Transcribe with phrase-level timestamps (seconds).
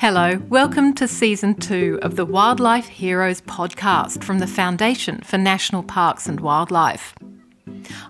[0.00, 5.82] Hello, welcome to season two of the Wildlife Heroes podcast from the Foundation for National
[5.82, 7.14] Parks and Wildlife.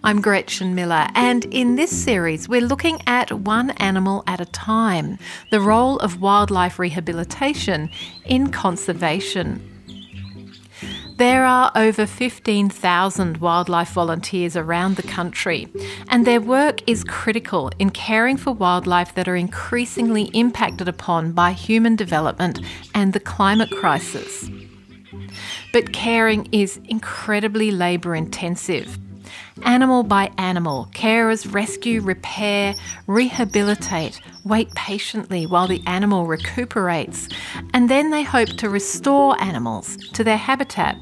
[0.04, 5.18] I'm Gretchen Miller, and in this series, we're looking at one animal at a time
[5.50, 7.90] the role of wildlife rehabilitation
[8.24, 9.69] in conservation.
[11.20, 15.68] There are over 15,000 wildlife volunteers around the country,
[16.08, 21.52] and their work is critical in caring for wildlife that are increasingly impacted upon by
[21.52, 22.60] human development
[22.94, 24.48] and the climate crisis.
[25.74, 28.98] But caring is incredibly labour intensive.
[29.64, 32.74] Animal by animal, carers rescue, repair,
[33.06, 37.28] rehabilitate, wait patiently while the animal recuperates,
[37.74, 40.96] and then they hope to restore animals to their habitat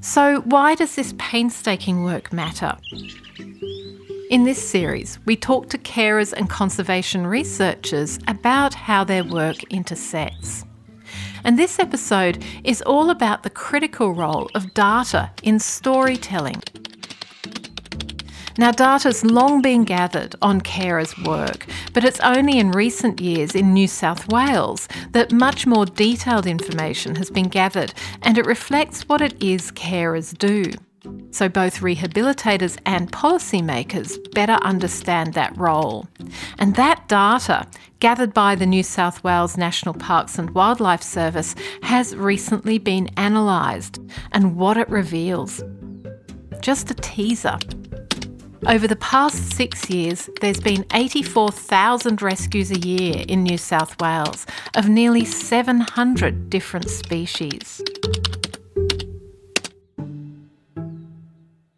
[0.00, 2.76] so, why does this painstaking work matter?
[4.30, 10.64] In this series, we talk to carers and conservation researchers about how their work intersects.
[11.44, 16.62] And this episode is all about the critical role of data in storytelling
[18.58, 23.72] now, data's long been gathered on carers' work, but it's only in recent years in
[23.72, 29.20] New South Wales that much more detailed information has been gathered and it reflects what
[29.20, 30.72] it is carers do.
[31.30, 36.08] So both rehabilitators and policymakers better understand that role.
[36.58, 37.64] And that data,
[38.00, 44.00] gathered by the New South Wales National Parks and Wildlife Service, has recently been analysed
[44.32, 45.62] and what it reveals.
[46.60, 47.58] Just a teaser.
[48.66, 54.46] Over the past six years, there's been 84,000 rescues a year in New South Wales
[54.74, 57.80] of nearly 700 different species.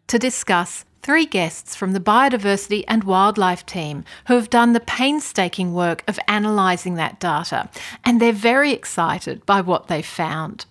[0.07, 5.73] To discuss, three guests from the biodiversity and wildlife team who have done the painstaking
[5.73, 7.69] work of analysing that data,
[8.03, 10.65] and they're very excited by what they've found.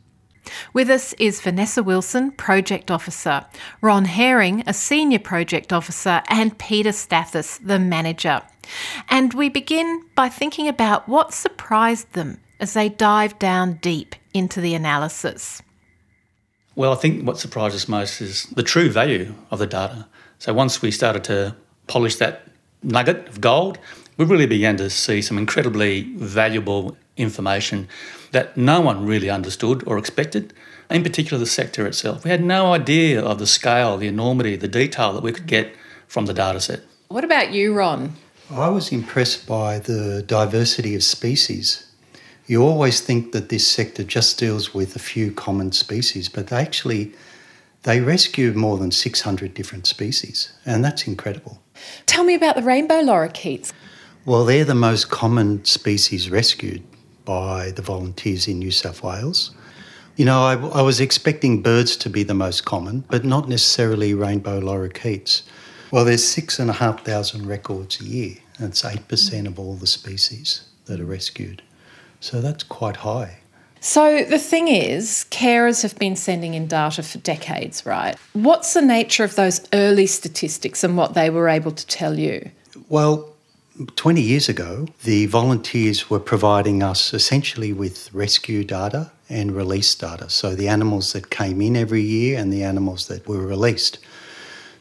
[0.73, 3.45] With us is Vanessa Wilson, Project Officer,
[3.81, 8.43] Ron Haering, a Senior Project Officer, and Peter Stathis, the Manager.
[9.09, 14.61] And we begin by thinking about what surprised them as they dive down deep into
[14.61, 15.63] the analysis.
[16.77, 20.07] Well, I think what surprised us most is the true value of the data.
[20.39, 21.57] So once we started to
[21.89, 22.47] polish that
[22.83, 23.79] nugget of gold,
[24.17, 27.89] we really began to see some incredibly valuable information
[28.33, 30.53] that no one really understood or expected,
[30.91, 32.25] in particular the sector itself.
[32.25, 35.75] We had no idea of the scale, the enormity, the detail that we could get
[36.07, 36.81] from the data set.
[37.09, 38.15] What about you, Ron?
[38.51, 41.87] I was impressed by the diversity of species.
[42.47, 46.57] You always think that this sector just deals with a few common species, but they
[46.57, 47.13] actually
[47.83, 51.63] they rescue more than 600 different species, and that's incredible.
[52.07, 53.73] Tell me about the rainbow lorikeets.
[54.27, 56.83] Well, they're the most common species rescued
[57.25, 59.53] by the volunteers in New South Wales.
[60.17, 64.13] You know, I, I was expecting birds to be the most common, but not necessarily
[64.13, 65.43] rainbow lorikeets.
[65.91, 69.75] Well, there's six and a half thousand records a year, and it's 8% of all
[69.75, 71.63] the species that are rescued.
[72.21, 73.39] So that's quite high.
[73.81, 78.15] So the thing is, carers have been sending in data for decades, right?
[78.35, 82.51] What's the nature of those early statistics and what they were able to tell you?
[82.91, 83.35] Well,
[83.87, 90.29] 20 years ago, the volunteers were providing us essentially with rescue data and release data.
[90.29, 93.99] So the animals that came in every year and the animals that were released.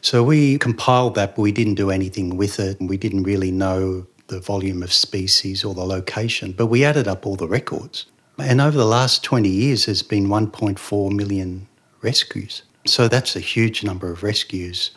[0.02, 2.76] So we compiled that, but we didn't do anything with it.
[2.80, 7.26] We didn't really know the volume of species or the location, but we added up
[7.26, 8.06] all the records.
[8.38, 11.68] And over the last 20 years, there's been 1.4 million
[12.02, 12.62] rescues.
[12.86, 14.90] So that's a huge number of rescues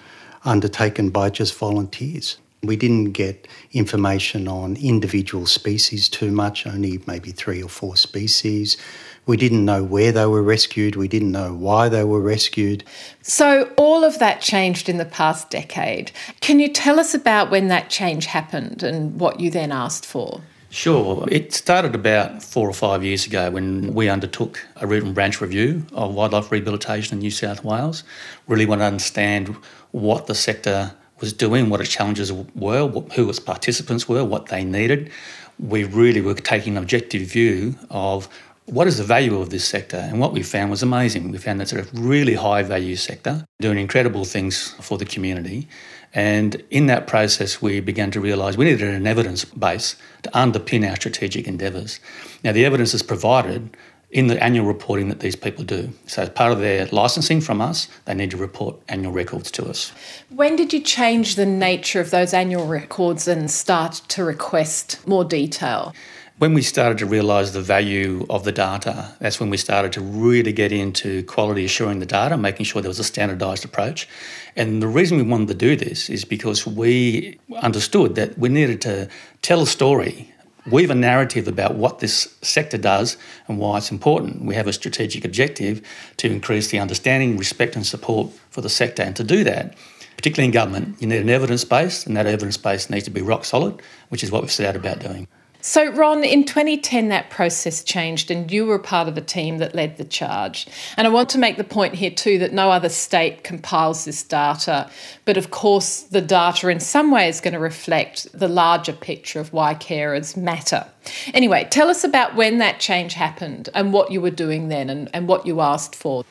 [0.46, 2.38] undertaken by just volunteers.
[2.64, 8.78] We didn't get information on individual species too much, only maybe three or four species.
[9.26, 10.96] We didn't know where they were rescued.
[10.96, 12.84] We didn't know why they were rescued.
[13.22, 16.12] So, all of that changed in the past decade.
[16.42, 20.42] Can you tell us about when that change happened and what you then asked for?
[20.74, 21.28] Sure.
[21.30, 25.40] It started about four or five years ago when we undertook a root and branch
[25.40, 28.04] review of wildlife rehabilitation in New South Wales.
[28.48, 29.56] Really want to understand
[29.92, 34.66] what the sector was doing, what its challenges were, who its participants were, what they
[34.66, 35.10] needed.
[35.58, 38.28] We really were taking an objective view of
[38.66, 39.96] what is the value of this sector?
[39.96, 41.32] And what we found was amazing.
[41.32, 45.70] We found that it's a really high value sector, doing incredible things for the community.
[46.14, 50.90] And in that process, we began to realise we needed an evidence base to underpin
[50.90, 52.02] our strategic endeavours.
[52.44, 53.78] Now, the evidence is provided
[54.14, 55.92] in the annual reporting that these people do.
[56.06, 59.66] So, as part of their licensing from us, they need to report annual records to
[59.66, 59.92] us.
[60.30, 65.26] When did you change the nature of those annual records and start to request more
[65.26, 65.94] detail?
[66.38, 70.02] When we started to realise the value of the data, that's when we started to
[70.02, 74.08] really get into quality assuring the data, making sure there was a standardised approach.
[74.56, 78.82] And the reason we wanted to do this is because we understood that we needed
[78.82, 79.10] to
[79.42, 80.33] tell a story
[80.70, 83.18] weave a narrative about what this sector does
[83.48, 84.44] and why it's important.
[84.44, 85.82] We have a strategic objective
[86.18, 89.04] to increase the understanding, respect, and support for the sector.
[89.04, 89.76] And to do that,
[90.16, 93.22] particularly in government, you need an evidence base, and that evidence base needs to be
[93.22, 95.28] rock solid, which is what we've set out about doing.
[95.66, 99.74] So, Ron, in 2010, that process changed, and you were part of the team that
[99.74, 100.68] led the charge.
[100.98, 104.24] And I want to make the point here, too, that no other state compiles this
[104.24, 104.90] data.
[105.24, 109.40] But of course, the data in some way is going to reflect the larger picture
[109.40, 110.86] of why carers matter.
[111.34, 115.10] Anyway, tell us about when that change happened and what you were doing then and,
[115.14, 116.26] and what you asked for.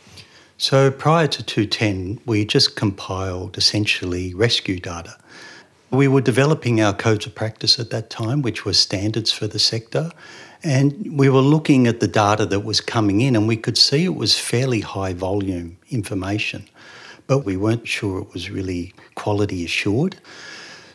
[0.58, 5.17] So, prior to 210, we just compiled essentially rescue data.
[5.92, 9.58] We were developing our codes of practice at that time, which were standards for the
[9.58, 10.10] sector.
[10.64, 14.06] And we were looking at the data that was coming in, and we could see
[14.06, 16.66] it was fairly high volume information,
[17.26, 20.16] but we weren't sure it was really quality assured.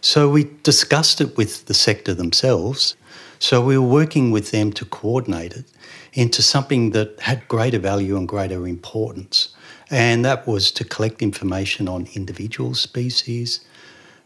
[0.02, 2.96] So we discussed it with the sector themselves.
[3.38, 5.66] So we were working with them to coordinate it
[6.14, 9.50] into something that had greater value and greater importance.
[9.92, 13.60] And that was to collect information on individual species,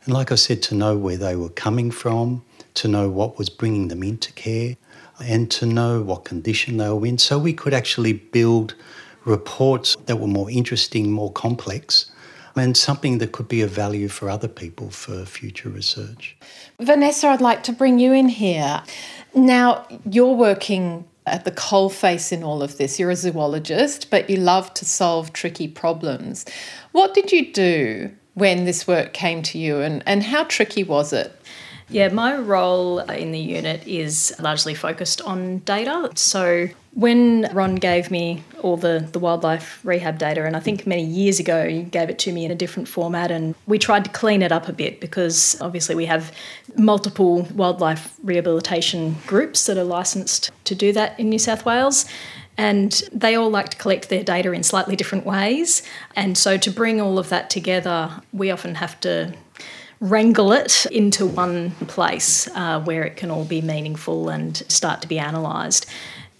[0.05, 2.43] and like I said, to know where they were coming from,
[2.75, 4.77] to know what was bringing them into care,
[5.23, 7.17] and to know what condition they were in.
[7.17, 8.75] So we could actually build
[9.25, 12.11] reports that were more interesting, more complex,
[12.55, 16.35] and something that could be of value for other people for future research.
[16.79, 18.83] Vanessa, I'd like to bring you in here.
[19.35, 22.99] Now, you're working at the coalface in all of this.
[22.99, 26.45] You're a zoologist, but you love to solve tricky problems.
[26.91, 31.13] What did you do when this work came to you, and, and how tricky was
[31.13, 31.35] it?
[31.91, 36.09] Yeah, my role in the unit is largely focused on data.
[36.15, 41.03] So when Ron gave me all the, the wildlife rehab data, and I think many
[41.03, 44.11] years ago he gave it to me in a different format, and we tried to
[44.11, 46.31] clean it up a bit because obviously we have
[46.77, 52.05] multiple wildlife rehabilitation groups that are licensed to do that in New South Wales
[52.61, 55.81] and they all like to collect their data in slightly different ways.
[56.15, 59.33] And so to bring all of that together, we often have to
[59.99, 65.07] wrangle it into one place uh, where it can all be meaningful and start to
[65.07, 65.87] be analysed.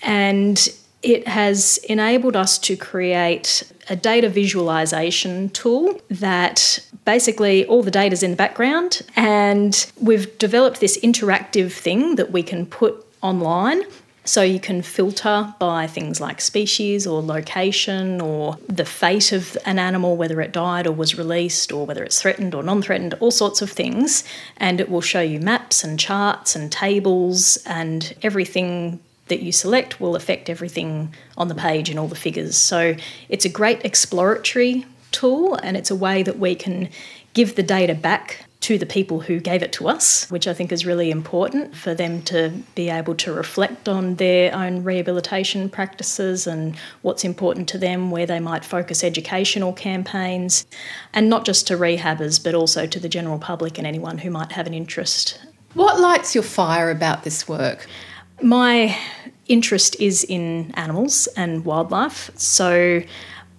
[0.03, 0.69] And
[1.01, 8.13] it has enabled us to create a data visualization tool that basically all the data
[8.13, 13.81] is in the background and we've developed this interactive thing that we can put online
[14.23, 19.79] so you can filter by things like species or location or the fate of an
[19.79, 23.31] animal, whether it died or was released or whether it's threatened or non threatened, all
[23.31, 24.23] sorts of things.
[24.57, 29.99] And it will show you maps and charts and tables and everything that you select
[29.99, 32.57] will affect everything on the page and all the figures.
[32.57, 32.95] So
[33.27, 36.89] it's a great exploratory tool and it's a way that we can
[37.33, 40.71] give the data back to the people who gave it to us, which I think
[40.71, 46.45] is really important for them to be able to reflect on their own rehabilitation practices
[46.45, 50.65] and what's important to them, where they might focus educational campaigns,
[51.11, 54.51] and not just to rehabbers, but also to the general public and anyone who might
[54.51, 55.39] have an interest.
[55.73, 57.87] What lights your fire about this work?
[58.43, 58.95] My
[59.47, 63.01] interest is in animals and wildlife, so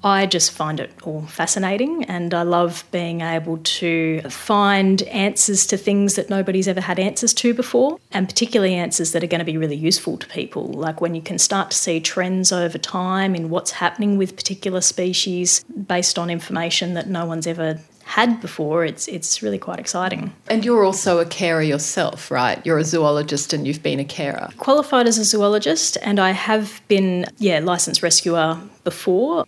[0.05, 5.77] I just find it all fascinating and I love being able to find answers to
[5.77, 9.45] things that nobody's ever had answers to before, and particularly answers that are going to
[9.45, 10.65] be really useful to people.
[10.65, 14.81] Like when you can start to see trends over time in what's happening with particular
[14.81, 20.33] species based on information that no one's ever had before, it's it's really quite exciting.
[20.49, 22.61] And you're also a carer yourself, right?
[22.67, 24.49] You're a zoologist and you've been a carer.
[24.59, 29.47] Qualified as a zoologist and I have been yeah, licensed rescuer before.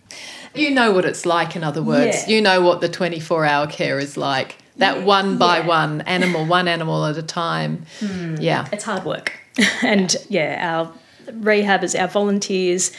[0.57, 2.27] You know what it's like, in other words.
[2.27, 2.35] Yeah.
[2.35, 4.57] You know what the 24 hour care is like.
[4.77, 5.67] That one by yeah.
[5.67, 7.85] one animal, one animal at a time.
[7.99, 8.41] Mm.
[8.41, 8.67] Yeah.
[8.71, 9.33] It's hard work.
[9.83, 10.93] and yeah, our
[11.31, 12.91] rehabbers, our volunteers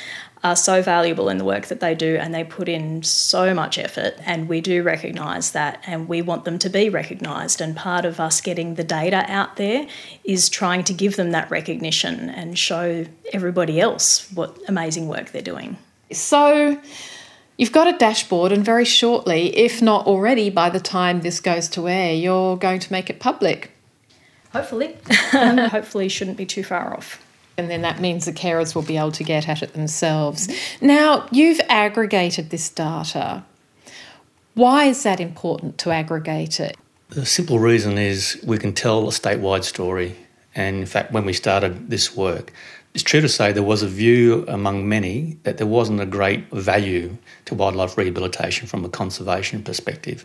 [0.45, 3.79] are so valuable in the work that they do and they put in so much
[3.79, 8.05] effort and we do recognise that and we want them to be recognised and part
[8.05, 9.87] of us getting the data out there
[10.25, 15.43] is trying to give them that recognition and show everybody else what amazing work they're
[15.43, 15.77] doing.
[16.13, 16.81] So
[17.59, 21.69] You've got a dashboard, and very shortly, if not already by the time this goes
[21.71, 23.71] to air, you're going to make it public.
[24.53, 24.97] Hopefully.
[25.33, 27.23] Hopefully, shouldn't be too far off.
[27.59, 30.49] And then that means the carers will be able to get at it themselves.
[30.49, 30.87] Mm-hmm.
[30.87, 33.45] Now, you've aggregated this data.
[34.55, 36.77] Why is that important to aggregate it?
[37.09, 40.17] The simple reason is we can tell a statewide story
[40.57, 42.53] And in fact, when we started this work,
[42.97, 46.51] it's true to say there was a view among many that there wasn't a great
[46.51, 50.25] value to wildlife rehabilitation from a conservation perspective.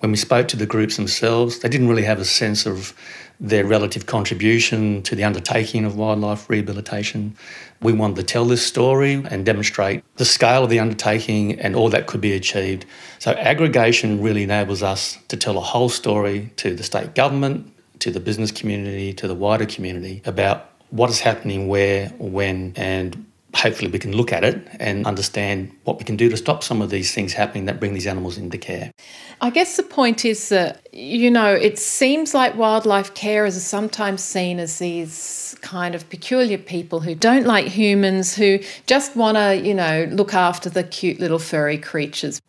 [0.00, 2.92] When we spoke to the groups themselves, they didn't really have a sense of
[3.38, 7.36] their relative contribution to the undertaking of wildlife rehabilitation.
[7.82, 11.88] We wanted to tell this story and demonstrate the scale of the undertaking and all
[11.90, 12.84] that could be achieved.
[13.20, 18.10] So, aggregation really enables us to tell a whole story to the state government, to
[18.10, 23.90] the business community, to the wider community about what is happening where, when, and hopefully
[23.90, 26.90] we can look at it and understand what we can do to stop some of
[26.90, 28.92] these things happening that bring these animals into care.
[29.40, 34.22] I guess the point is that, you know, it seems like wildlife carers are sometimes
[34.22, 39.56] seen as these kind of peculiar people who don't like humans, who just want to,
[39.56, 42.40] you know, look after the cute little furry creatures.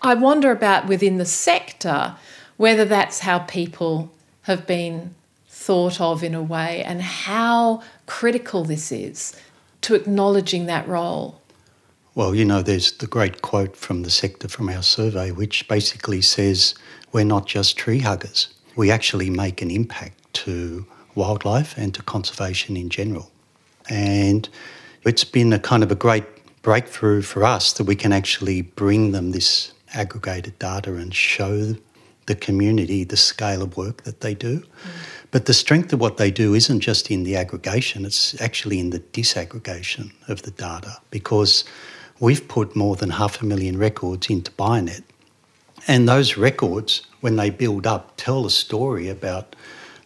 [0.00, 2.16] I wonder about within the sector
[2.56, 4.10] whether that's how people
[4.42, 5.14] have been
[5.62, 9.34] thought of in a way and how critical this is
[9.82, 11.40] to acknowledging that role?
[12.14, 16.20] Well, you know, there's the great quote from the sector from our survey, which basically
[16.20, 16.74] says
[17.12, 18.48] we're not just tree huggers.
[18.76, 23.30] We actually make an impact to wildlife and to conservation in general.
[23.88, 24.48] And
[25.04, 26.24] it's been a kind of a great
[26.62, 31.74] breakthrough for us that we can actually bring them this aggregated data and show
[32.26, 34.58] the community the scale of work that they do.
[34.58, 34.66] Mm.
[35.32, 38.90] But the strength of what they do isn't just in the aggregation, it's actually in
[38.90, 41.64] the disaggregation of the data because
[42.20, 45.02] we've put more than half a million records into Bionet.
[45.88, 49.56] And those records, when they build up, tell a story about,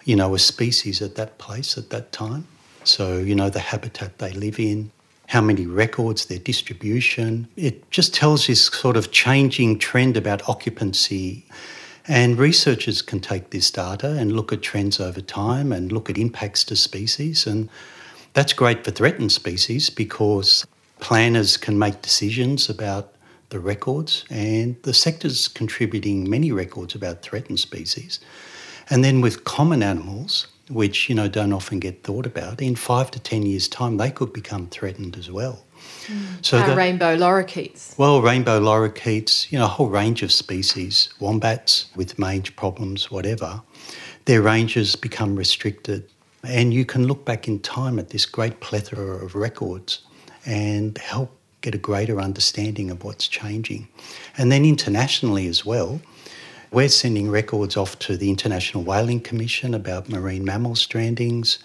[0.04, 2.46] you know, a species at that place at that time.
[2.84, 4.92] So, you know, the habitat they live in,
[5.26, 7.48] how many records, their distribution.
[7.56, 11.44] It just tells this sort of changing trend about occupancy
[12.08, 16.18] and researchers can take this data and look at trends over time and look at
[16.18, 17.46] impacts to species.
[17.46, 17.68] And
[18.32, 20.66] that's great for threatened species because
[21.00, 23.12] planners can make decisions about
[23.50, 28.18] the records, and the sector's contributing many records about threatened species.
[28.90, 33.10] And then with common animals, which you know don't often get thought about, in five
[33.12, 35.65] to ten years' time, they could become threatened as well.
[36.42, 37.98] So uh, the, rainbow lorikeets.
[37.98, 43.62] Well, rainbow lorikeets, you know, a whole range of species, wombats with mange problems, whatever.
[44.26, 46.08] Their ranges become restricted,
[46.44, 50.00] and you can look back in time at this great plethora of records
[50.44, 53.88] and help get a greater understanding of what's changing.
[54.38, 56.00] And then internationally as well,
[56.70, 61.58] we're sending records off to the International Whaling Commission about marine mammal strandings.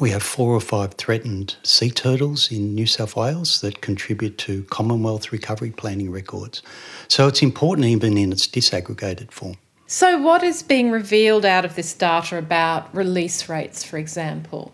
[0.00, 4.64] We have four or five threatened sea turtles in New South Wales that contribute to
[4.64, 6.62] Commonwealth recovery planning records.
[7.08, 9.56] So it's important even in its disaggregated form.
[9.86, 14.72] So, what is being revealed out of this data about release rates, for example?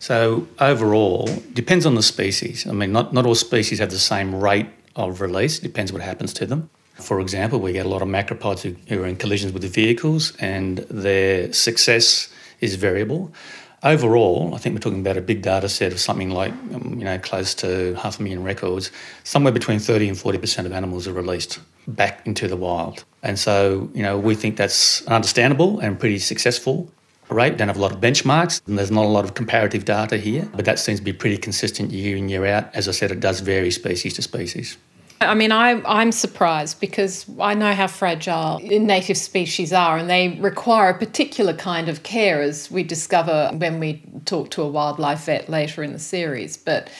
[0.00, 2.66] So, overall, depends on the species.
[2.66, 6.02] I mean, not, not all species have the same rate of release, it depends what
[6.02, 6.68] happens to them.
[6.94, 9.68] For example, we get a lot of macropods who, who are in collisions with the
[9.68, 12.28] vehicles, and their success
[12.62, 13.32] is variable.
[13.82, 17.04] Overall, I think we're talking about a big data set of something like, um, you
[17.04, 18.92] know, close to half a million records.
[19.24, 23.04] Somewhere between 30 and 40% of animals are released back into the wild.
[23.24, 26.88] And so, you know, we think that's understandable and pretty successful
[27.28, 27.56] rate.
[27.56, 30.48] Don't have a lot of benchmarks, and there's not a lot of comparative data here,
[30.54, 32.72] but that seems to be pretty consistent year in, year out.
[32.74, 34.76] As I said, it does vary species to species.
[35.28, 40.38] I mean, I, I'm surprised because I know how fragile native species are and they
[40.40, 45.24] require a particular kind of care, as we discover when we talk to a wildlife
[45.24, 46.56] vet later in the series.
[46.56, 46.90] But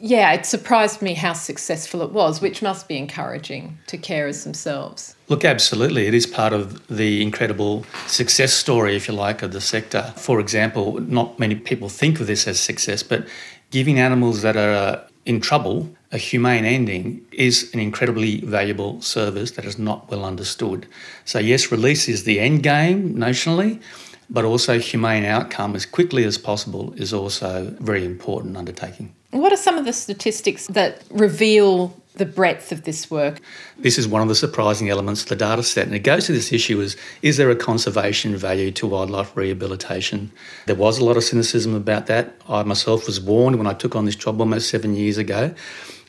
[0.00, 5.14] yeah, it surprised me how successful it was, which must be encouraging to carers themselves.
[5.28, 6.06] Look, absolutely.
[6.06, 10.12] It is part of the incredible success story, if you like, of the sector.
[10.16, 13.26] For example, not many people think of this as success, but
[13.70, 19.64] giving animals that are in trouble a humane ending is an incredibly valuable service that
[19.64, 20.86] is not well understood.
[21.24, 23.80] So, yes, release is the end game notionally,
[24.28, 29.14] but also humane outcome as quickly as possible is also a very important undertaking.
[29.30, 33.40] What are some of the statistics that reveal the breadth of this work?
[33.78, 36.32] This is one of the surprising elements of the data set, and it goes to
[36.32, 40.32] this issue is is there a conservation value to wildlife rehabilitation?
[40.66, 42.34] There was a lot of cynicism about that.
[42.48, 45.54] I myself was warned when I took on this job almost seven years ago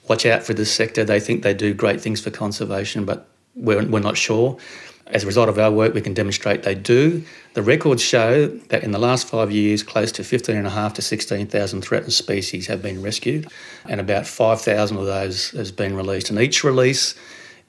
[0.08, 1.04] watch out for this sector.
[1.04, 4.58] They think they do great things for conservation, but we're, we're not sure.
[5.08, 7.24] As a result of our work, we can demonstrate they do.
[7.54, 12.14] The records show that in the last five years, close to 15.5 to 16,000 threatened
[12.14, 13.48] species have been rescued,
[13.86, 16.30] and about 5,000 of those has been released.
[16.30, 17.16] And each release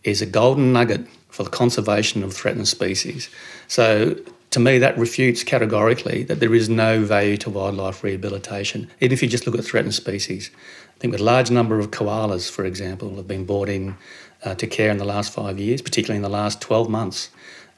[0.04, 3.28] is a golden nugget for the conservation of threatened species.
[3.66, 4.16] So
[4.52, 9.22] to me, that refutes categorically that there is no value to wildlife rehabilitation, even if
[9.22, 10.50] you just look at threatened species.
[10.94, 13.96] I think a large number of koalas, for example, have been brought in
[14.44, 17.30] uh, to care in the last five years, particularly in the last 12 months.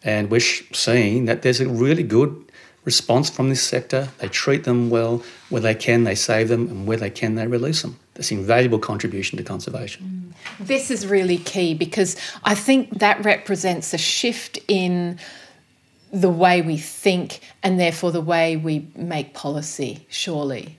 [0.03, 2.45] And we're seeing that there's a really good
[2.85, 4.09] response from this sector.
[4.19, 5.23] They treat them well.
[5.51, 8.01] Where they can, they save them, and where they can, they release them.
[8.15, 10.35] That's an invaluable contribution to conservation.
[10.59, 10.67] Mm.
[10.67, 15.19] This is really key because I think that represents a shift in
[16.15, 20.79] the way we think and therefore the way we make policy, surely.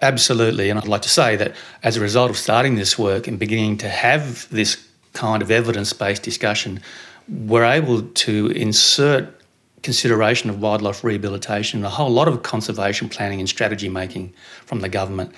[0.00, 0.70] Absolutely.
[0.70, 3.78] And I'd like to say that as a result of starting this work and beginning
[3.78, 6.80] to have this kind of evidence based discussion,
[7.28, 9.42] we're able to insert
[9.82, 14.32] consideration of wildlife rehabilitation and a whole lot of conservation planning and strategy making
[14.66, 15.34] from the government.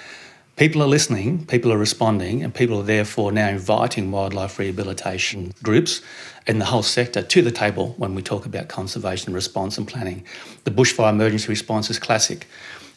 [0.59, 6.03] People are listening, people are responding, and people are therefore now inviting wildlife rehabilitation groups
[6.49, 10.25] and the whole sector to the table when we talk about conservation response and planning.
[10.65, 12.49] The bushfire emergency response is classic.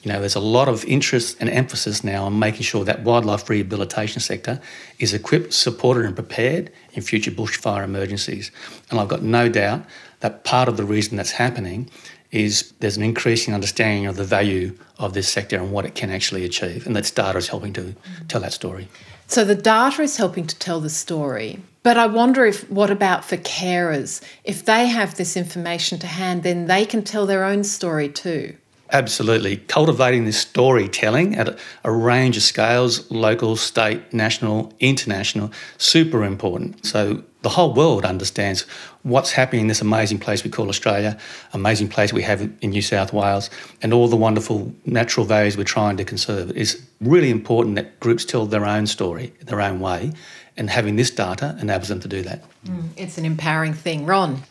[0.02, 3.48] You know, there's a lot of interest and emphasis now on making sure that wildlife
[3.48, 4.60] rehabilitation sector
[4.98, 8.50] is equipped, supported, and prepared in future bushfire emergencies.
[8.90, 9.86] And I've got no doubt
[10.22, 11.92] that part of the reason that's happening
[12.32, 16.10] is there's an increasing understanding of the value of this sector and what it can
[16.10, 16.86] actually achieve.
[16.86, 17.96] And that data is helping to
[18.28, 18.88] tell that story.
[19.28, 21.60] So the data is helping to tell the story.
[21.84, 24.22] But I wonder if what about for carers?
[24.44, 28.56] If they have this information to hand, then they can tell their own story too.
[28.92, 29.58] Absolutely.
[29.58, 36.86] Cultivating this storytelling at a, a, range of scales local, state, national, international super important.
[36.86, 38.62] So the whole world understands
[39.04, 41.18] what's happening in this amazing place we call Australia,
[41.54, 43.50] amazing place we have in New South Wales,
[43.82, 46.52] and all the wonderful natural values we're trying to conserve.
[46.56, 50.12] It's really important that groups tell their own story, their own way,
[50.56, 52.44] and having this data enables them to do that.
[52.66, 54.06] Mm, it's an empowering thing.
[54.06, 54.44] Ron?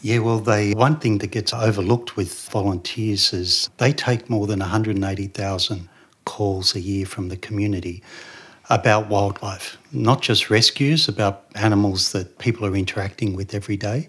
[0.00, 4.58] Yeah, well, they one thing that gets overlooked with volunteers is they take more than
[4.58, 5.88] 180,000
[6.24, 8.02] calls a year from the community
[8.70, 14.08] about wildlife, not just rescues, about animals that people are interacting with every day.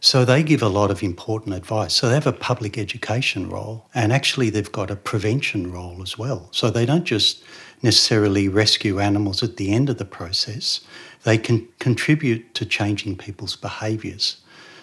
[0.00, 1.94] So they give a lot of important advice.
[1.94, 6.18] So they have a public education role and actually they've got a prevention role as
[6.18, 6.48] well.
[6.52, 7.42] So they don't just
[7.82, 10.80] necessarily rescue animals at the end of the process,
[11.24, 14.38] they can contribute to changing people's behaviours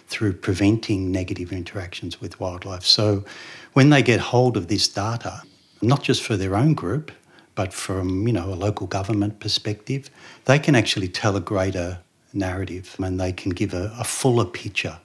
[0.07, 2.83] through preventing negative interactions with wildlife.
[2.83, 3.23] So
[3.73, 5.41] when they get hold of this data,
[5.81, 7.11] not just for their own group,
[7.55, 10.09] but from you know a local government perspective,
[10.45, 11.99] they can actually tell a greater
[12.33, 14.99] narrative and they can give a, a fuller picture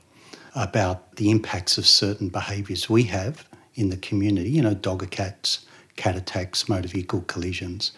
[0.54, 4.50] about the impacts of certain behaviours we have in the community.
[4.50, 5.64] You know, dog attacks,
[5.96, 7.92] cat attacks, motor vehicle collisions,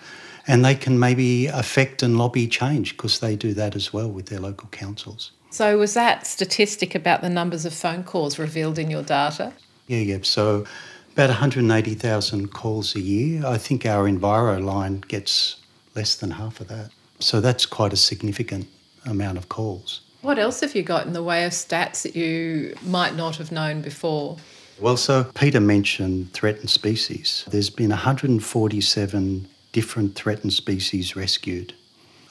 [0.47, 4.27] and they can maybe affect and lobby change because they do that as well with
[4.27, 5.33] their local councils.
[5.51, 9.53] So, was that statistic about the numbers of phone calls revealed in your data?
[9.89, 10.19] Yeah, yeah.
[10.23, 10.65] So,
[11.13, 13.45] about 180,000 calls a year.
[13.47, 15.57] I think our Enviro line gets
[15.95, 16.91] less than half of that.
[17.19, 18.67] So, that's quite a significant
[19.05, 20.01] amount of calls.
[20.23, 23.51] What else have you got in the way of stats that you might not have
[23.51, 24.37] known before?
[24.79, 27.45] Well, so Peter mentioned threatened species.
[27.51, 31.75] There's been 147 different threatened species rescued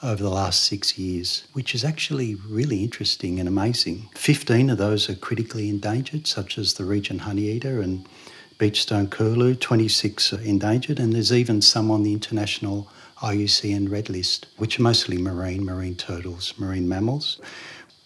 [0.02, 4.08] over the last six years, which is actually really interesting and amazing.
[4.14, 8.06] 15 of those are critically endangered, such as the Regent honeyeater and
[8.60, 12.86] beachstone curlew, 26 are endangered, and there's even some on the international
[13.22, 17.40] IUCN red list, which are mostly marine, marine turtles, marine mammals.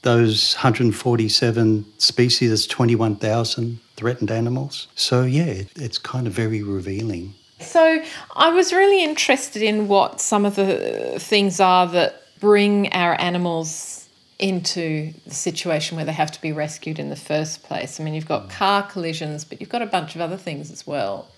[0.01, 4.88] Those 147 species, that's 21,000 threatened animals.
[4.95, 8.03] So, yeah, it's kind of very revealing so
[8.37, 14.04] I was really interested in what some of the things are that bring our animals
[14.38, 18.01] into the situation where they have to be rescued in the first place.
[18.01, 18.51] I mean, you've got mm.
[18.51, 21.29] car collisions, but you've got a bunch of other things as well.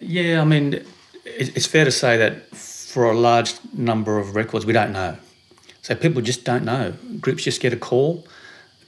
[0.00, 0.84] Yeah, I mean,
[1.24, 5.16] it's fair to say that for a large number of records, we don't know.
[5.82, 6.94] So people just don't know.
[7.20, 8.26] Groups just get a call,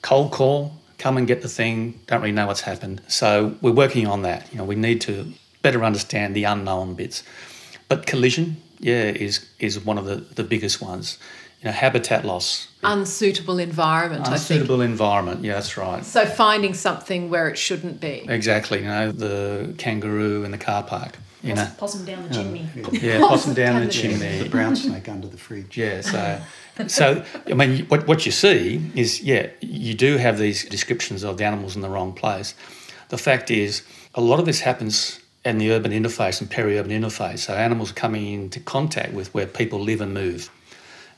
[0.03, 3.01] cold call, come and get the thing, don't really know what's happened.
[3.09, 4.51] So we're working on that.
[4.53, 7.23] You know, we need to better understand the unknown bits.
[7.89, 11.19] But collision, yeah, is is one of the, the biggest ones.
[11.61, 12.69] You know, habitat loss.
[12.83, 16.03] Unsuitable environment, Unsuitable environment, yeah, that's right.
[16.03, 18.25] So finding something where it shouldn't be.
[18.27, 21.19] Exactly, you know, the kangaroo in the car park.
[21.43, 22.69] You know, possum down the chimney.
[22.93, 24.43] Yeah, possum down the chimney.
[24.43, 25.77] The brown snake under the fridge.
[25.77, 26.41] Yeah, so
[26.87, 31.39] so I mean, what what you see is yeah, you do have these descriptions of
[31.39, 32.55] the animals in the wrong place.
[33.09, 33.83] The fact is,
[34.15, 37.39] a lot of this happens and the urban interface and peri-urban interface.
[37.41, 40.51] So animals coming into contact with where people live and move.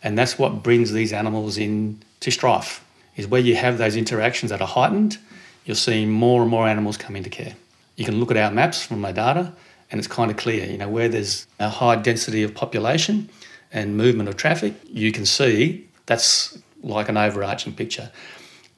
[0.03, 2.85] And that's what brings these animals in to strife,
[3.17, 5.19] is where you have those interactions that are heightened,
[5.65, 7.55] you're seeing more and more animals come into care.
[7.97, 9.53] You can look at our maps from our data,
[9.91, 13.29] and it's kind of clear, you know, where there's a high density of population
[13.73, 18.11] and movement of traffic, you can see that's like an overarching picture.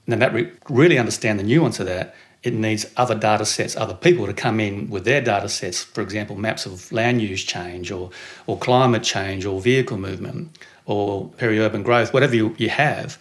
[0.07, 3.95] Now, that re- really understand the nuance of that, it needs other data sets, other
[3.95, 7.91] people to come in with their data sets, for example, maps of land use change
[7.91, 8.11] or,
[8.47, 13.19] or climate change or vehicle movement or peri-urban growth, whatever you, you have,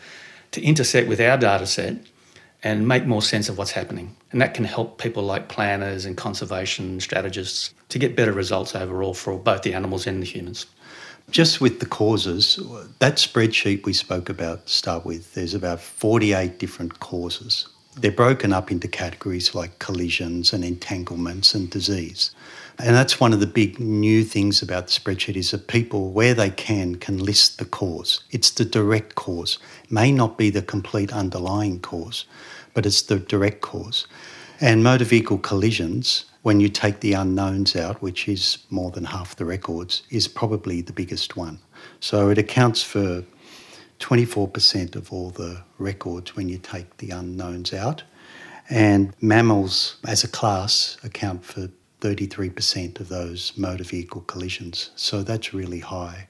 [0.52, 1.98] to intersect with our data set
[2.64, 4.16] and make more sense of what's happening.
[4.32, 9.14] And that can help people like planners and conservation strategists to get better results overall
[9.14, 10.66] for both the animals and the humans.
[11.30, 12.60] Just with the causes,
[13.00, 17.68] that spreadsheet we spoke about start with, there's about 48 different causes.
[17.96, 22.32] They're broken up into categories like collisions and entanglements and disease.
[22.80, 26.34] And that's one of the big new things about the spreadsheet is that people, where
[26.34, 28.24] they can, can list the cause.
[28.32, 29.60] It's the direct cause.
[29.84, 32.26] It may not be the complete underlying cause,
[32.74, 34.08] but it's the direct cause.
[34.60, 39.36] And motor vehicle collisions, when you take the unknowns out, which is more than half
[39.36, 41.60] the records, is probably the biggest one.
[42.00, 43.24] So it accounts for
[44.00, 48.04] 24% of all the records when you take the unknowns out.
[48.70, 51.70] And mammals as a class account for
[52.04, 54.92] 33% of those motor vehicle collisions.
[54.96, 56.28] So that's really high.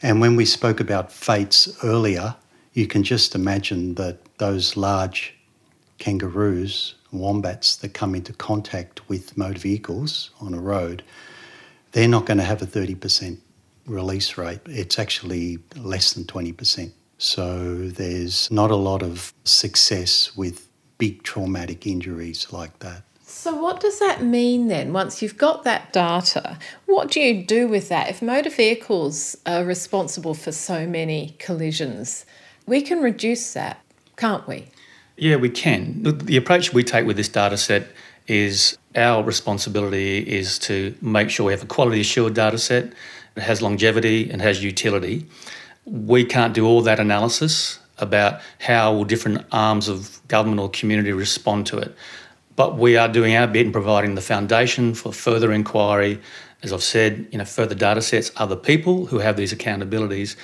[0.00, 2.36] And when we spoke about fates earlier,
[2.72, 5.34] you can just imagine that those large
[5.98, 11.02] kangaroos, wombats that come into contact with motor vehicles on a road,
[11.92, 13.38] they're not going to have a 30%
[13.86, 14.60] release rate.
[14.66, 16.92] It's actually less than 20%.
[17.18, 20.68] So there's not a lot of success with
[20.98, 23.02] big traumatic injuries like that.
[23.30, 24.92] So, what does that mean then?
[24.92, 28.10] Once you've got that data, what do you do with that?
[28.10, 32.26] If motor vehicles are responsible for so many collisions,
[32.66, 33.80] we can reduce that,
[34.16, 34.66] can't we?
[35.16, 36.02] Yeah, we can.
[36.02, 37.88] The approach we take with this data set
[38.26, 42.92] is our responsibility is to make sure we have a quality assured data set
[43.34, 45.26] that has longevity and has utility
[45.90, 51.12] we can't do all that analysis about how will different arms of government or community
[51.12, 51.94] respond to it.
[52.60, 56.20] But we are doing our bit in providing the foundation for further inquiry.
[56.62, 60.36] As I've said, you know, further data sets, other people who have these accountabilities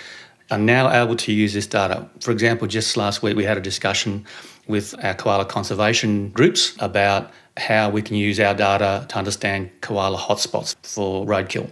[0.50, 2.08] are now able to use this data.
[2.22, 4.24] For example, just last week we had a discussion
[4.66, 10.16] with our koala conservation groups about how we can use our data to understand koala
[10.16, 11.68] hotspots for roadkill.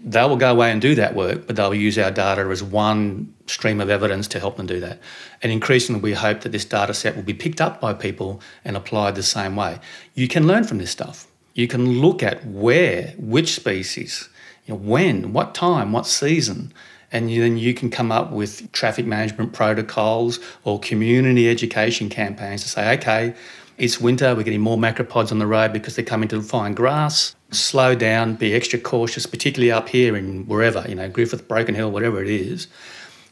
[0.00, 3.34] They will go away and do that work, but they'll use our data as one
[3.46, 5.00] stream of evidence to help them do that.
[5.42, 8.76] And increasingly, we hope that this data set will be picked up by people and
[8.76, 9.80] applied the same way.
[10.14, 11.26] You can learn from this stuff.
[11.54, 14.28] You can look at where, which species,
[14.66, 16.72] you know, when, what time, what season,
[17.10, 22.68] and then you can come up with traffic management protocols or community education campaigns to
[22.68, 23.34] say, okay,
[23.78, 27.34] it's winter, we're getting more macropods on the road because they're coming to find grass.
[27.50, 31.90] Slow down, be extra cautious, particularly up here in wherever, you know, Griffith, Broken Hill,
[31.90, 32.66] whatever it is.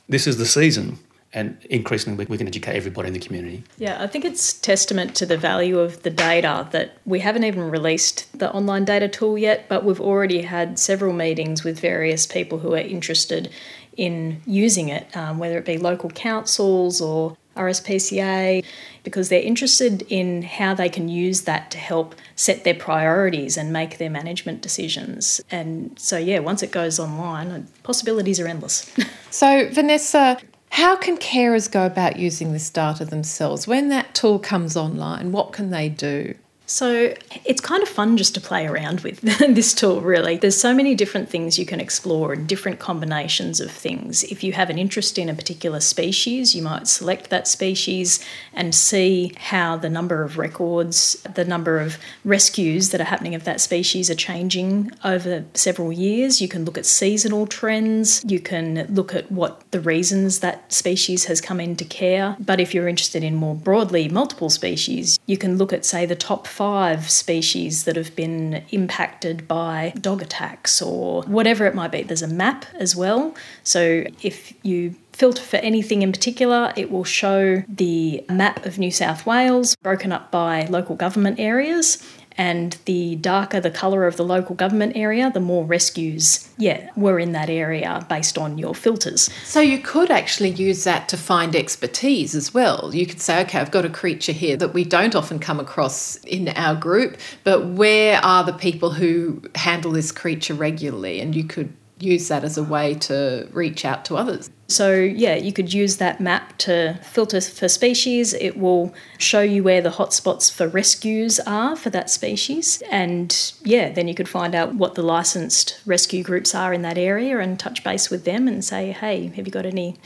[0.08, 0.98] This is the season
[1.36, 3.62] and increasingly we can educate everybody in the community.
[3.76, 7.70] Yeah, I think it's testament to the value of the data that we haven't even
[7.70, 12.60] released the online data tool yet, but we've already had several meetings with various people
[12.60, 13.50] who are interested
[13.96, 18.64] in using it, um, whether it be local councils or RSPCA,
[19.02, 23.72] because they're interested in how they can use that to help set their priorities and
[23.72, 25.40] make their management decisions.
[25.50, 28.94] And so, yeah, once it goes online, possibilities are endless.
[29.30, 30.38] so, Vanessa,
[30.70, 33.66] how can carers go about using this data themselves?
[33.66, 36.34] When that tool comes online, what can they do?
[36.66, 40.36] So it's kind of fun just to play around with this tool, really.
[40.36, 44.24] There's so many different things you can explore and different combinations of things.
[44.24, 48.74] If you have an interest in a particular species, you might select that species and
[48.74, 53.60] see how the number of records, the number of rescues that are happening of that
[53.60, 56.40] species are changing over several years.
[56.40, 58.24] You can look at seasonal trends.
[58.26, 62.36] You can look at what the reasons that species has come into care.
[62.40, 66.16] But if you're interested in more broadly multiple species, you can look at, say, the
[66.16, 72.02] top five species that have been impacted by dog attacks or whatever it might be.
[72.02, 73.34] There's a map as well.
[73.62, 78.90] So if you filter for anything in particular, it will show the map of New
[78.90, 82.02] South Wales broken up by local government areas
[82.38, 87.18] and the darker the colour of the local government area, the more rescues, yeah, were
[87.18, 89.30] in that area based on your filters.
[89.44, 92.94] So you could actually use that to find expertise as well.
[92.94, 96.16] You could say, okay, I've got a creature here that we don't often come across
[96.24, 101.20] in our group, but where are the people who handle this creature regularly?
[101.20, 104.50] And you could use that as a way to reach out to others.
[104.68, 108.34] So, yeah, you could use that map to filter for species.
[108.34, 112.82] It will show you where the hotspots for rescues are for that species.
[112.90, 116.98] And yeah, then you could find out what the licensed rescue groups are in that
[116.98, 119.96] area and touch base with them and say, hey, have you got any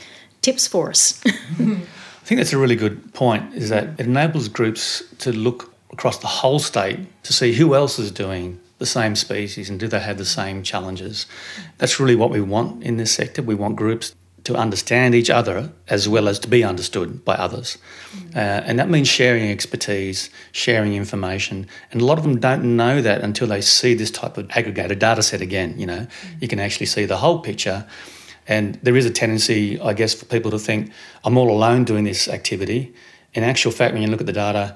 [0.41, 1.21] tips for us?
[1.25, 6.19] I think that's a really good point, is that it enables groups to look across
[6.19, 10.01] the whole state to see who else is doing the same species and do they
[10.01, 11.25] have the same challenges.
[11.77, 13.41] That's really what we want in this sector.
[13.41, 14.13] We want groups
[14.43, 17.77] to understand each other as well as to be understood by others.
[18.35, 21.67] Uh, and that means sharing expertise, sharing information.
[21.91, 24.99] And a lot of them don't know that until they see this type of aggregated
[24.99, 25.79] data set again.
[25.79, 26.07] You know,
[26.39, 27.85] you can actually see the whole picture.
[28.47, 30.91] And there is a tendency, I guess, for people to think,
[31.23, 32.93] I'm all alone doing this activity.
[33.33, 34.75] In actual fact, when you look at the data,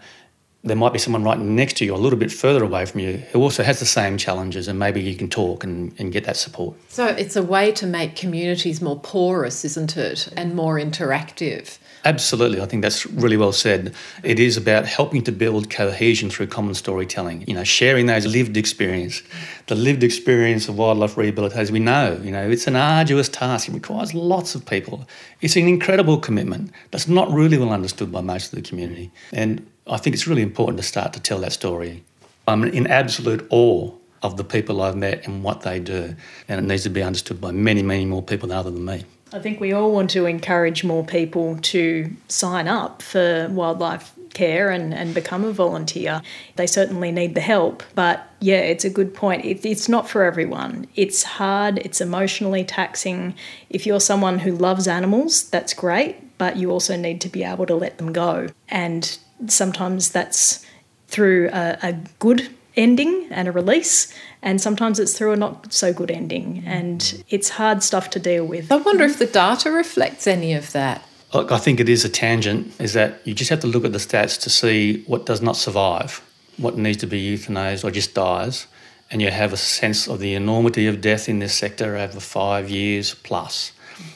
[0.66, 3.18] there might be someone right next to you, a little bit further away from you,
[3.32, 6.36] who also has the same challenges, and maybe you can talk and, and get that
[6.36, 6.76] support.
[6.90, 10.28] So it's a way to make communities more porous, isn't it?
[10.36, 11.78] And more interactive.
[12.04, 13.94] Absolutely, I think that's really well said.
[14.24, 17.44] It is about helping to build cohesion through common storytelling.
[17.48, 19.22] You know, sharing those lived experience,
[19.68, 21.74] the lived experience of wildlife rehabilitation.
[21.74, 23.70] We know, you know, it's an arduous task.
[23.70, 25.08] It requires lots of people.
[25.42, 29.12] It's an incredible commitment that's not really well understood by most of the community.
[29.32, 32.04] And I think it's really important to start to tell that story.
[32.48, 33.92] I'm in absolute awe
[34.24, 36.16] of the people I've met and what they do,
[36.48, 39.06] and it needs to be understood by many, many more people other than me.
[39.32, 44.70] I think we all want to encourage more people to sign up for wildlife care
[44.70, 46.22] and, and become a volunteer.
[46.56, 49.46] They certainly need the help, but yeah, it's a good point.
[49.46, 50.88] It, it's not for everyone.
[50.96, 53.36] It's hard, it's emotionally taxing.
[53.70, 57.66] If you're someone who loves animals, that's great, but you also need to be able
[57.66, 58.48] to let them go.
[58.68, 59.18] And
[59.48, 60.66] sometimes that's
[61.08, 65.94] through a, a good ending and a release, and sometimes it's through a not so
[65.94, 68.72] good ending, and it's hard stuff to deal with.
[68.72, 71.02] I wonder if the data reflects any of that.
[71.34, 73.92] Look, I think it is a tangent, is that you just have to look at
[73.92, 76.22] the stats to see what does not survive,
[76.58, 78.68] what needs to be euthanized or just dies,
[79.12, 82.70] and you have a sense of the enormity of death in this sector over five
[82.70, 83.72] years plus.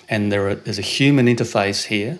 [0.10, 2.20] And there are, there's a human interface here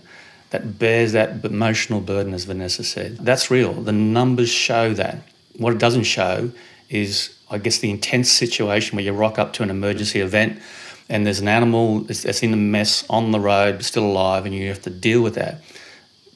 [0.52, 3.18] that bears that emotional burden, as Vanessa said.
[3.18, 3.74] That's real.
[3.74, 5.22] The numbers show that.
[5.58, 6.52] What it doesn't show
[6.90, 10.62] is, I guess, the intense situation where you rock up to an emergency event
[11.10, 14.68] and there's an animal that's in a mess on the road, still alive, and you
[14.68, 15.62] have to deal with that.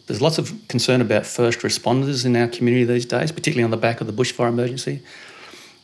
[0.07, 3.77] There's lots of concern about first responders in our community these days, particularly on the
[3.77, 5.01] back of the bushfire emergency.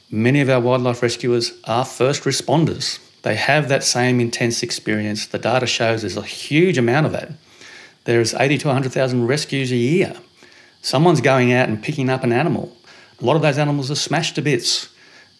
[0.10, 3.00] Many of our wildlife rescuers are first responders.
[3.22, 5.28] They have that same intense experience.
[5.28, 7.32] The data shows there's a huge amount of that.
[8.10, 10.15] There's 80 to 100,000 rescues a year.
[10.82, 12.76] Someone's going out and picking up an animal.
[13.22, 14.89] A lot of those animals are smashed to bits.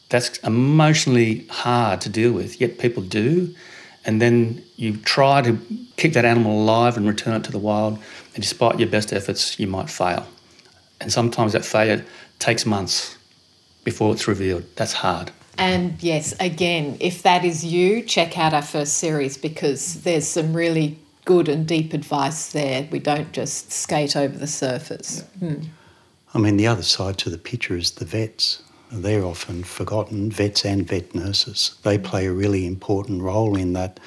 [0.10, 3.55] That's emotionally hard to deal with, yet people do.
[4.05, 5.58] And then you try to
[5.97, 7.97] keep that animal alive and return it to the wild,
[8.36, 10.27] and despite your best efforts, you might fail.
[11.01, 12.05] And sometimes that failure
[12.38, 13.17] takes months
[13.84, 14.63] before it's revealed.
[14.75, 15.32] That's hard.
[15.58, 20.53] And yes, again, if that is you, check out our first series because there's some
[20.53, 22.87] really good and deep advice there.
[22.89, 25.21] We don't just skate over the surface.
[25.37, 25.61] Hmm.
[26.33, 28.63] I mean, the other side to the picture is the vets.
[28.91, 31.75] They're often forgotten, vets and vet nurses.
[31.83, 33.99] They play a really important role in that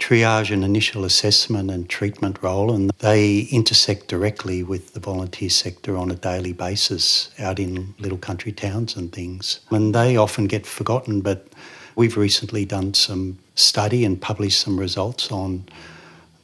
[0.00, 5.96] triage and initial assessment and treatment role, and they intersect directly with the volunteer sector
[5.96, 9.60] on a daily basis out in little country towns and things.
[9.70, 11.46] And they often get forgotten, but
[11.94, 15.64] we've recently done some study and published some results on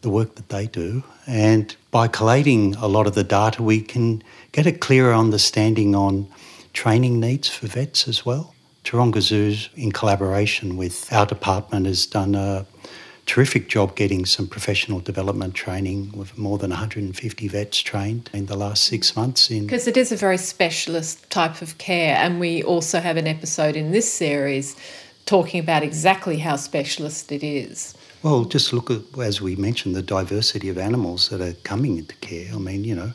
[0.03, 1.03] the work that they do.
[1.27, 6.29] And by collating a lot of the data, we can get a clearer understanding on
[6.73, 8.55] training needs for vets as well.
[8.85, 12.65] Taronga Zoo, in collaboration with our department, has done a
[13.27, 18.57] terrific job getting some professional development training with more than 150 vets trained in the
[18.57, 19.49] last six months.
[19.49, 23.75] Because it is a very specialist type of care, and we also have an episode
[23.75, 24.77] in this series
[25.27, 27.95] talking about exactly how specialist it is.
[28.23, 32.15] Well, just look at, as we mentioned, the diversity of animals that are coming into
[32.17, 32.53] care.
[32.53, 33.13] I mean, you know,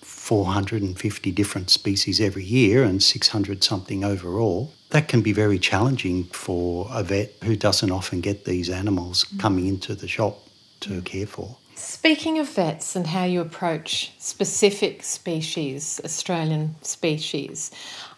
[0.00, 4.72] 450 different species every year and 600 something overall.
[4.90, 9.40] That can be very challenging for a vet who doesn't often get these animals mm.
[9.40, 10.38] coming into the shop
[10.80, 11.56] to care for.
[11.74, 17.70] Speaking of vets and how you approach specific species, Australian species,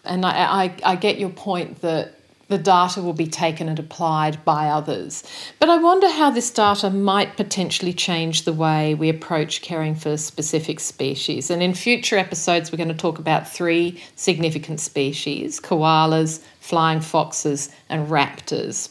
[0.04, 0.30] and I,
[0.64, 2.14] I, I get your point that
[2.54, 5.24] the data will be taken and applied by others.
[5.58, 10.16] But I wonder how this data might potentially change the way we approach caring for
[10.16, 11.50] specific species.
[11.50, 17.74] And in future episodes, we're going to talk about three significant species koalas, flying foxes,
[17.88, 18.88] and raptors.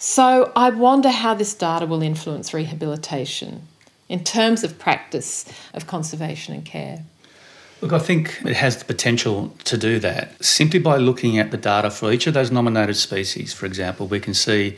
[0.00, 3.68] So I wonder how this data will influence rehabilitation
[4.08, 7.04] in terms of practice of conservation and care.
[7.86, 10.44] Look, I think it has the potential to do that.
[10.44, 14.18] Simply by looking at the data for each of those nominated species, for example, we
[14.18, 14.76] can see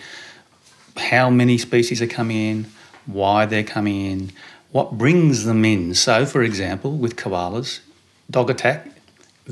[0.94, 2.66] how many species are coming in,
[3.06, 4.30] why they're coming in,
[4.72, 5.94] what brings them in.
[5.94, 7.80] So, for example, with koalas,
[8.30, 8.86] dog attack,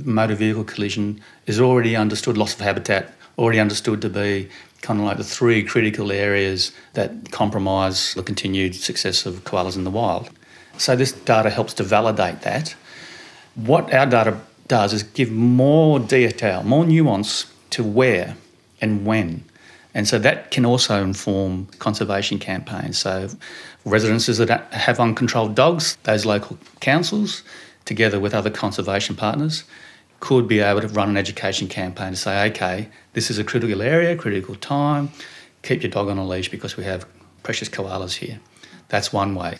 [0.04, 4.50] motor vehicle collision is already understood, loss of habitat, already understood to be
[4.82, 9.84] kind of like the three critical areas that compromise the continued success of koalas in
[9.84, 10.28] the wild.
[10.76, 12.74] So, this data helps to validate that
[13.56, 14.38] what our data
[14.68, 18.36] does is give more detail, more nuance to where
[18.80, 19.44] and when.
[19.94, 22.98] And so that can also inform conservation campaigns.
[22.98, 23.30] So,
[23.86, 27.42] residences that have uncontrolled dogs, those local councils,
[27.86, 29.64] together with other conservation partners,
[30.20, 33.80] could be able to run an education campaign to say, okay, this is a critical
[33.80, 35.10] area, critical time,
[35.62, 37.06] keep your dog on a leash because we have
[37.42, 38.38] precious koalas here.
[38.88, 39.58] That's one way.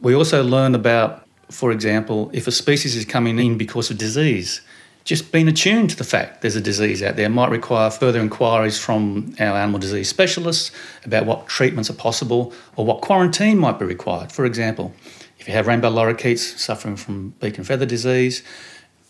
[0.00, 4.60] We also learn about for example, if a species is coming in because of disease,
[5.04, 8.78] just being attuned to the fact there's a disease out there might require further inquiries
[8.78, 10.70] from our animal disease specialists
[11.04, 14.30] about what treatments are possible or what quarantine might be required.
[14.30, 14.94] For example,
[15.38, 18.42] if you have rainbow lorikeets suffering from beak and feather disease,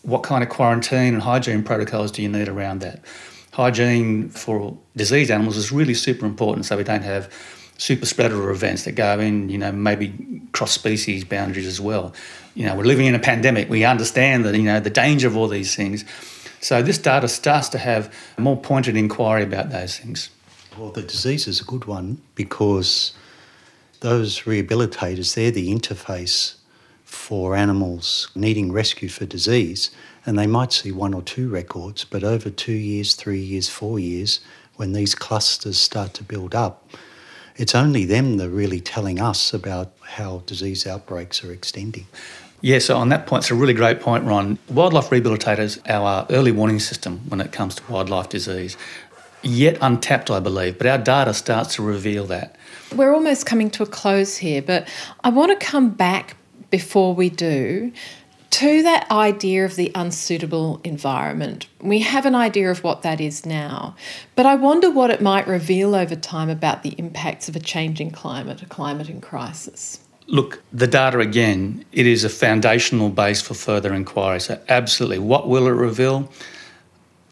[0.03, 3.01] what kind of quarantine and hygiene protocols do you need around that?
[3.53, 7.31] Hygiene for diseased animals is really super important so we don't have
[7.81, 10.13] super spreader events that go in, you know, maybe
[10.51, 12.13] cross species boundaries as well.
[12.53, 13.71] You know, we're living in a pandemic.
[13.71, 16.05] We understand that, you know, the danger of all these things.
[16.59, 20.29] So this data starts to have a more pointed inquiry about those things.
[20.77, 23.13] Well, the disease is a good one because
[24.01, 26.57] those rehabilitators, they're the interface
[27.03, 29.89] for animals needing rescue for disease.
[30.23, 33.97] And they might see one or two records, but over two years, three years, four
[33.97, 34.39] years,
[34.75, 36.87] when these clusters start to build up,
[37.61, 42.07] it's only them that are really telling us about how disease outbreaks are extending.
[42.61, 44.57] Yeah, so on that point, it's a really great point, Ron.
[44.67, 48.77] Wildlife rehabilitators, our early warning system when it comes to wildlife disease,
[49.43, 52.55] yet untapped, I believe, but our data starts to reveal that.
[52.95, 54.87] We're almost coming to a close here, but
[55.23, 56.37] I want to come back
[56.71, 57.93] before we do
[58.51, 61.67] to that idea of the unsuitable environment.
[61.79, 63.95] We have an idea of what that is now,
[64.35, 68.11] but I wonder what it might reveal over time about the impacts of a changing
[68.11, 69.99] climate, a climate in crisis.
[70.27, 74.39] Look, the data again, it is a foundational base for further inquiry.
[74.39, 76.31] So, absolutely, what will it reveal?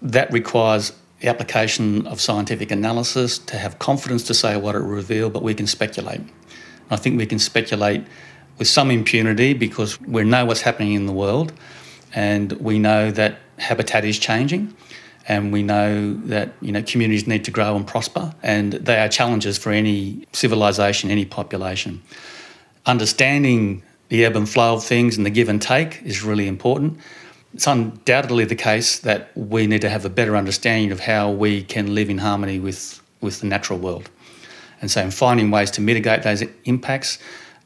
[0.01, 4.87] That requires the application of scientific analysis to have confidence to say what it will
[4.87, 6.21] reveal, but we can speculate.
[6.89, 8.05] I think we can speculate
[8.59, 11.51] with some impunity because we know what's happening in the world
[12.13, 14.75] and we know that habitat is changing
[15.27, 19.07] and we know that you know communities need to grow and prosper and they are
[19.07, 22.01] challenges for any civilization any population.
[22.85, 26.99] Understanding the ebb and flow of things and the give and take is really important.
[27.53, 31.63] It's undoubtedly the case that we need to have a better understanding of how we
[31.63, 34.09] can live in harmony with with the natural world.
[34.81, 37.19] And so in finding ways to mitigate those impacts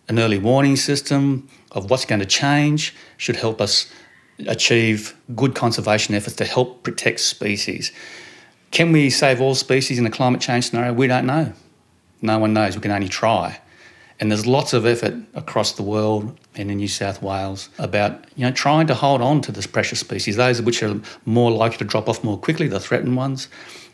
[0.08, 3.92] an early warning system of what's going to change should help us
[4.48, 7.92] achieve good conservation efforts to help protect species.
[8.72, 10.94] Can we save all species in a climate change scenario?
[10.94, 11.54] We don't know.
[12.22, 12.76] No one knows.
[12.76, 13.60] We can only try.
[14.20, 18.46] And there's lots of effort across the world and in New South Wales about you
[18.46, 21.84] know trying to hold on to this precious species, those which are more likely to
[21.84, 23.48] drop off more quickly, the threatened ones.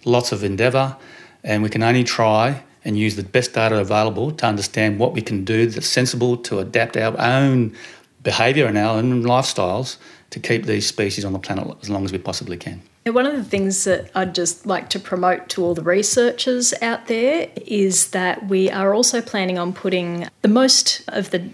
[0.05, 0.97] Lots of endeavour,
[1.43, 5.21] and we can only try and use the best data available to understand what we
[5.21, 7.75] can do that's sensible to adapt our own
[8.23, 9.97] behaviour and our own lifestyles
[10.29, 12.81] to keep these species on the planet as long as we possibly can.
[13.05, 17.07] One of the things that I'd just like to promote to all the researchers out
[17.07, 21.49] there is that we are also planning on putting the most of the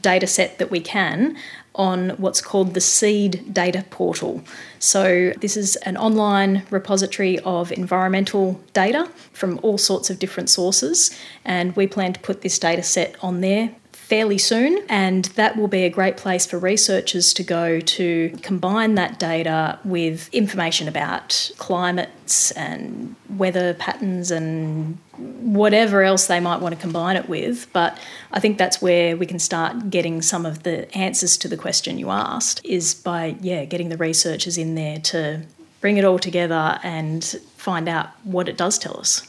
[0.00, 1.36] data set that we can
[1.74, 4.42] on what's called the SEED data portal.
[4.78, 11.16] So, this is an online repository of environmental data from all sorts of different sources,
[11.44, 13.74] and we plan to put this data set on there
[14.12, 18.94] fairly soon, and that will be a great place for researchers to go to combine
[18.94, 26.74] that data with information about climates and weather patterns and whatever else they might want
[26.74, 27.72] to combine it with.
[27.72, 27.98] But
[28.32, 31.96] I think that's where we can start getting some of the answers to the question
[31.96, 35.40] you asked is by, yeah, getting the researchers in there to
[35.80, 37.24] bring it all together and
[37.56, 39.26] find out what it does tell us.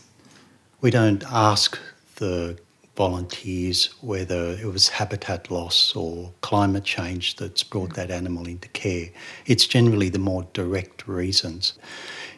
[0.82, 1.80] We don't ask
[2.16, 2.58] the
[2.96, 9.10] volunteers whether it was habitat loss or climate change that's brought that animal into care.
[9.46, 11.74] It's generally the more direct reasons.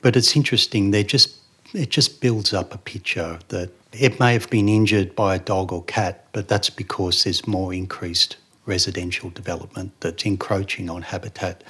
[0.02, 1.40] But it's interesting, they just
[1.74, 5.74] it just builds up a picture that it may have been injured by a dog
[5.74, 11.64] or cat, but that's because there's more increased residential development that's encroaching on habitat.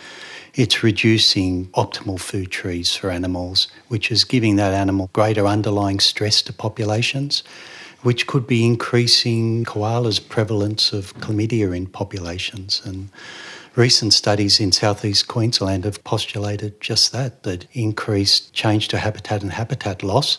[0.54, 6.42] It's reducing optimal food trees for animals, which is giving that animal greater underlying stress
[6.44, 7.44] to populations
[8.06, 12.80] which could be increasing koalas' prevalence of chlamydia in populations.
[12.86, 13.10] And
[13.76, 19.52] recent studies in southeast Queensland have postulated just that, that increased change to habitat and
[19.52, 20.38] habitat loss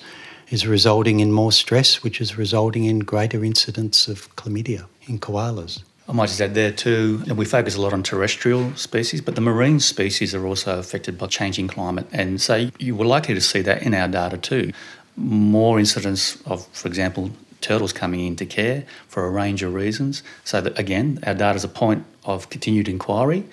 [0.48, 5.82] is resulting in more stress, which is resulting in greater incidence of chlamydia in koalas.
[6.08, 9.40] I might just add there too, we focus a lot on terrestrial species, but the
[9.40, 12.06] marine species are also affected by changing climate.
[12.12, 14.72] And so you were likely to see that in our data too.
[15.16, 17.32] More incidence of, for example,
[17.66, 20.22] turtles coming into care for a range of reasons.
[20.44, 23.44] So that again, our data is a point of continued inquiry.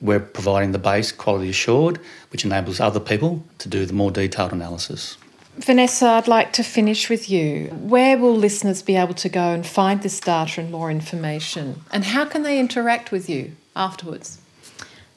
[0.00, 4.52] We're providing the base quality assured, which enables other people to do the more detailed
[4.52, 5.18] analysis.
[5.56, 7.66] Vanessa, I'd like to finish with you.
[7.66, 11.82] Where will listeners be able to go and find this data and more information?
[11.92, 14.39] And how can they interact with you afterwards?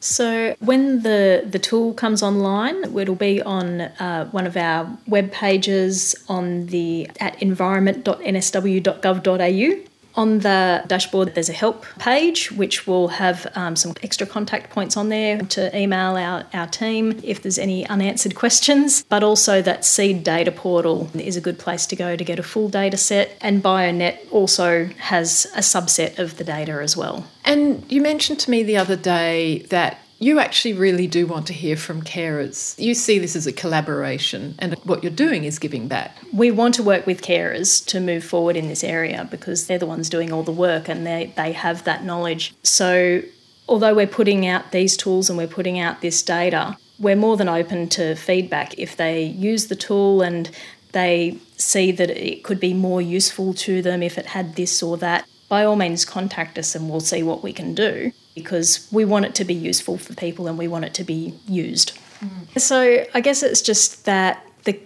[0.04, 5.32] So when the, the tool comes online, it'll be on uh, one of our web
[5.32, 9.93] pages on the at environment.nsw.gov.au.
[10.16, 14.96] On the dashboard, there's a help page which will have um, some extra contact points
[14.96, 19.04] on there to email our, our team if there's any unanswered questions.
[19.10, 22.44] But also, that seed data portal is a good place to go to get a
[22.44, 23.38] full data set.
[23.42, 27.26] And BioNet also has a subset of the data as well.
[27.46, 31.54] And you mentioned to me the other day that you actually really do want to
[31.54, 32.80] hear from carers.
[32.80, 36.18] You see this as a collaboration, and what you're doing is giving back.
[36.32, 39.86] We want to work with carers to move forward in this area because they're the
[39.86, 42.56] ones doing all the work and they, they have that knowledge.
[42.64, 43.22] So,
[43.68, 47.50] although we're putting out these tools and we're putting out this data, we're more than
[47.50, 48.80] open to feedback.
[48.80, 50.50] If they use the tool and
[50.94, 54.96] they see that it could be more useful to them if it had this or
[54.98, 59.06] that, by all means contact us and we'll see what we can do because we
[59.06, 61.98] want it to be useful for people and we want it to be used.
[62.20, 62.60] Mm.
[62.60, 64.80] So I guess it's just that the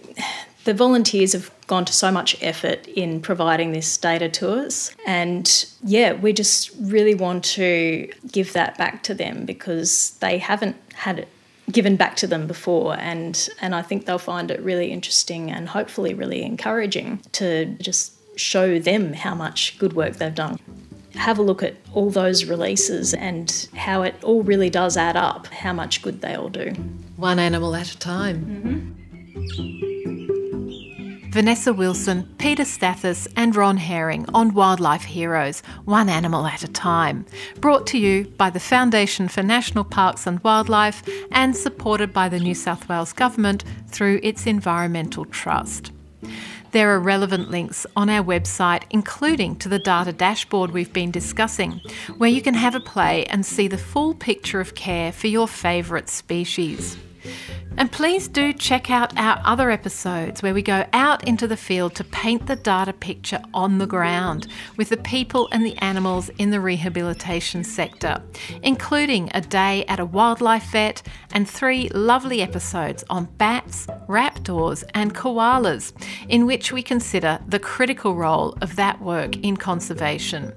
[0.64, 5.66] the volunteers have gone to so much effort in providing this data to us and
[5.82, 11.20] yeah we just really want to give that back to them because they haven't had
[11.20, 11.28] it
[11.70, 15.68] given back to them before and and I think they'll find it really interesting and
[15.68, 20.58] hopefully really encouraging to just show them how much good work they've done
[21.18, 25.46] have a look at all those releases and how it all really does add up,
[25.48, 26.70] how much good they all do.
[27.16, 28.94] One animal at a time.
[29.44, 29.98] Mm-hmm.
[31.30, 37.26] Vanessa Wilson, Peter Stathis, and Ron Haering on Wildlife Heroes, one animal at a time.
[37.60, 42.40] Brought to you by the Foundation for National Parks and Wildlife and supported by the
[42.40, 45.92] New South Wales Government through its Environmental Trust.
[46.70, 51.80] There are relevant links on our website, including to the data dashboard we've been discussing,
[52.18, 55.48] where you can have a play and see the full picture of care for your
[55.48, 56.98] favourite species.
[57.78, 61.94] And please do check out our other episodes where we go out into the field
[61.94, 66.50] to paint the data picture on the ground with the people and the animals in
[66.50, 68.20] the rehabilitation sector,
[68.64, 75.14] including a day at a wildlife vet and three lovely episodes on bats, raptors, and
[75.14, 75.92] koalas,
[76.28, 80.52] in which we consider the critical role of that work in conservation.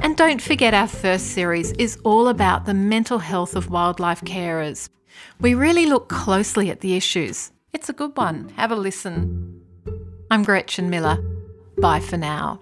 [0.00, 4.88] And don't forget, our first series is all about the mental health of wildlife carers.
[5.40, 7.50] We really look closely at the issues.
[7.72, 8.50] It's a good one.
[8.56, 9.60] Have a listen.
[10.30, 11.18] I'm Gretchen Miller.
[11.78, 12.60] Bye for now.